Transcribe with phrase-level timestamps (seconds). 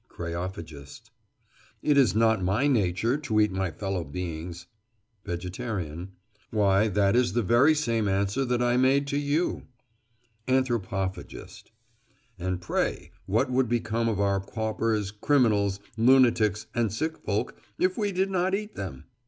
[0.09, 1.11] KREOPHAGIST:
[1.83, 4.65] It is not my nature to eat my fellow beings.
[5.25, 6.13] VEGETARIAN:
[6.49, 9.67] Why, that is the very same answer that I made to you!
[10.47, 11.71] ANTHROPOPHAGIST:
[12.39, 18.11] And pray, what would become of our paupers, criminals, lunatics, and sick folk, if we
[18.11, 19.03] did not eat them?